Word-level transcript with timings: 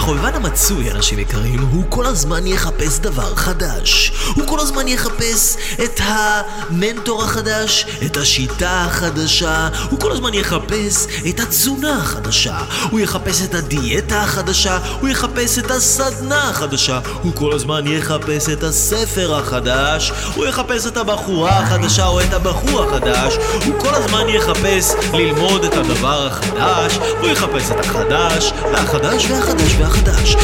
החובבן 0.00 0.34
המצוי, 0.34 0.90
אנשים 0.90 1.18
יקרים, 1.18 1.60
הוא 1.60 1.84
כל 1.88 2.06
הזמן 2.06 2.46
יחפש 2.46 2.98
דבר 2.98 3.34
חדש. 3.34 4.12
הוא 4.34 4.46
כל 4.46 4.60
הזמן 4.60 4.88
יחפש 4.88 5.56
את 5.84 6.00
המנטור 6.04 7.22
החדש, 7.22 7.86
את 8.06 8.16
השיטה 8.16 8.84
החדשה, 8.84 9.68
הוא 9.90 10.00
כל 10.00 10.12
הזמן 10.12 10.34
יחפש 10.34 11.06
את 11.28 11.40
התזונה 11.40 11.96
החדשה, 11.96 12.58
הוא 12.90 13.00
יחפש 13.00 13.42
את 13.44 13.54
הדיאטה 13.54 14.22
החדשה, 14.22 14.78
הוא 15.00 15.08
יחפש 15.08 15.58
את 15.58 15.70
הסדנה 15.70 16.50
החדשה, 16.50 17.00
הוא 17.22 17.32
כל 17.34 17.52
הזמן 17.52 17.86
יחפש 17.86 18.48
את 18.48 18.62
הספר 18.62 19.34
החדש, 19.34 20.12
הוא 20.34 20.46
יחפש 20.46 20.86
את 20.86 20.96
הבחורה 20.96 21.58
החדשה 21.58 22.06
או 22.06 22.20
את 22.20 22.32
הבחור 22.32 22.82
החדש, 22.82 23.36
הוא 23.66 23.74
כל 23.78 23.94
הזמן 23.94 24.28
יחפש 24.28 24.92
ללמוד 25.12 25.64
את 25.64 25.74
הדבר 25.74 26.26
החדש, 26.26 26.98
הוא 27.20 27.28
יחפש 27.28 27.70
את 27.70 27.80
החדש, 27.80 28.52
והחדש 28.72 29.26
והחדש 29.30 29.74
והחדש, 29.78 29.89
וחדש, 29.89 30.35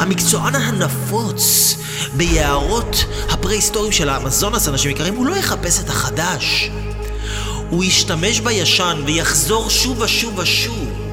המקצוען 0.00 0.54
הנפוץ 0.54 1.76
ביערות 2.16 3.04
הפרה-היסטוריים 3.28 3.92
של 3.92 4.08
האמזונס, 4.08 4.68
אנשים 4.68 4.90
יקרים, 4.90 5.14
הוא 5.14 5.26
לא 5.26 5.36
יחפש 5.36 5.80
את 5.80 5.88
החדש. 5.88 6.70
הוא 7.70 7.84
ישתמש 7.84 8.40
בישן 8.40 9.02
ויחזור 9.06 9.70
שוב 9.70 10.00
ושוב 10.00 10.38
ושוב. 10.38 11.07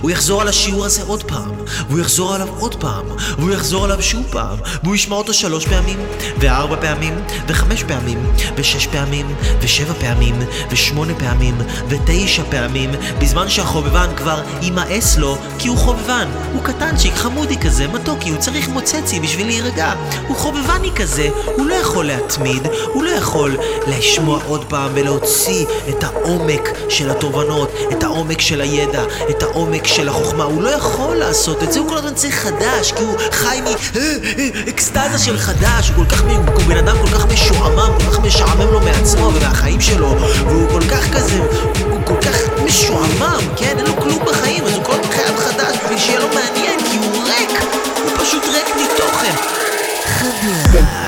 הוא 0.00 0.10
יחזור 0.10 0.40
על 0.40 0.48
השיעור 0.48 0.84
הזה 0.84 1.02
עוד 1.02 1.22
פעם, 1.22 1.50
והוא 1.88 2.00
יחזור 2.00 2.34
עליו 2.34 2.48
עוד 2.58 2.74
פעם, 2.74 3.04
והוא 3.38 3.50
יחזור 3.50 3.84
עליו 3.84 4.02
שוב 4.02 4.26
פעם, 4.30 4.58
והוא 4.82 4.94
ישמע 4.94 5.16
אותו 5.16 5.34
שלוש 5.34 5.66
פעמים, 5.66 5.98
וארבע 6.38 6.76
פעמים, 6.80 7.14
וחמש 7.48 7.82
פעמים, 7.82 8.32
ושש 8.56 8.86
פעמים, 8.86 9.34
ושבע 9.60 9.92
פעמים, 10.00 10.34
ושמונה 10.70 11.12
פעמים, 11.14 11.58
ותשע 11.88 12.42
פעמים, 12.50 12.90
בזמן 13.18 13.48
שהחובבן 13.48 14.06
כבר 14.16 14.42
יימאס 14.62 15.18
לו, 15.18 15.38
כי 15.58 15.68
הוא 15.68 15.76
חובבן. 15.78 16.28
הוא 16.52 16.62
קטנצ'יק, 16.62 17.14
חמודי 17.14 17.58
כזה, 17.58 17.88
מתוקי, 17.88 18.30
הוא 18.30 18.38
צריך 18.38 18.68
מוצצי 18.68 19.20
בשביל 19.20 19.46
להירגע. 19.46 19.92
הוא 20.28 20.36
חובבני 20.36 20.90
כזה, 20.96 21.28
הוא 21.56 21.66
לא 21.66 21.74
יכול 21.74 22.06
להתמיד, 22.06 22.66
הוא 22.92 23.04
לא 23.04 23.10
יכול 23.10 23.56
לשמוע 23.86 24.40
עוד 24.46 24.64
פעם 24.64 24.90
ולהוציא 24.94 25.66
את 25.88 26.04
העומק 26.04 26.68
של 26.88 27.10
התובנות, 27.10 27.70
את 27.92 28.02
העומק 28.02 28.40
של 28.40 28.60
הידע, 28.60 29.02
את 29.30 29.42
העומק 29.42 29.69
של 29.84 30.08
החוכמה. 30.08 30.44
הוא 30.44 30.62
לא 30.62 30.68
יכול 30.68 31.16
לעשות 31.16 31.62
את 31.62 31.72
זה, 31.72 31.78
הוא 31.80 31.88
כל 31.88 31.96
הזמן 31.96 32.14
צריך 32.14 32.34
חדש, 32.34 32.92
כי 32.92 33.02
הוא 33.02 33.16
חי 33.32 33.60
מאקסטזה 33.64 35.18
של 35.18 35.38
חדש, 35.38 35.88
הוא 35.88 36.04
כל 36.04 36.10
כך, 36.10 36.22
הוא 36.54 36.62
בן 36.68 36.76
אדם 36.76 36.96
כל 37.00 37.06
כך 37.06 37.26
משועמם, 37.26 37.98
כל 37.98 38.10
כך 38.10 38.20
משעמם 38.20 38.72
לו 38.72 38.80
מעצמו 38.80 39.30
ומהחיים 39.34 39.80
שלו, 39.80 40.16
והוא 40.46 40.68
כל 40.68 40.82
כך 40.90 41.16
כזה, 41.16 41.38
הוא 41.90 42.00
כל 42.04 42.16
כך 42.22 42.36
משועמם, 42.64 43.40
כן? 43.56 43.78
אין 43.78 43.86
לו 43.86 43.96
כלום 43.96 44.24
בחיים, 44.24 44.64
אז 44.64 44.74
הוא 44.74 44.84
כל 44.84 44.92
הזמן 44.92 45.12
חייב 45.12 45.36
חדש 45.36 45.76
בשביל 45.84 45.98
שיהיה 45.98 46.20
לו 46.20 46.26
מעניין, 46.28 46.80
כי 46.80 46.96
הוא 46.96 47.24
ריק, 47.24 47.50
הוא 47.96 48.24
פשוט 48.24 48.42
ריק 48.44 48.76
מתוכן. 48.76 49.34
חדש. 50.04 50.99